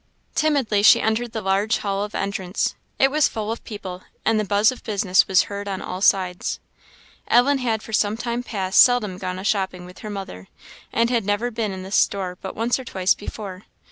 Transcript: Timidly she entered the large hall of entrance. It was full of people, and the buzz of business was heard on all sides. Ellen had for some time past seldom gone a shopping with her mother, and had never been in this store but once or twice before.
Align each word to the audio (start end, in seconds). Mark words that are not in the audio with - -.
Timidly 0.33 0.81
she 0.81 0.99
entered 0.99 1.31
the 1.31 1.43
large 1.43 1.77
hall 1.77 2.03
of 2.03 2.15
entrance. 2.15 2.73
It 2.97 3.11
was 3.11 3.27
full 3.27 3.51
of 3.51 3.63
people, 3.63 4.01
and 4.25 4.39
the 4.39 4.43
buzz 4.43 4.71
of 4.71 4.83
business 4.83 5.27
was 5.27 5.43
heard 5.43 5.67
on 5.67 5.79
all 5.79 6.01
sides. 6.01 6.59
Ellen 7.27 7.59
had 7.59 7.83
for 7.83 7.93
some 7.93 8.17
time 8.17 8.41
past 8.41 8.79
seldom 8.79 9.19
gone 9.19 9.37
a 9.37 9.43
shopping 9.43 9.85
with 9.85 9.99
her 9.99 10.09
mother, 10.09 10.47
and 10.91 11.11
had 11.11 11.23
never 11.23 11.51
been 11.51 11.71
in 11.71 11.83
this 11.83 11.95
store 11.97 12.39
but 12.41 12.55
once 12.55 12.79
or 12.79 12.83
twice 12.83 13.13
before. 13.13 13.65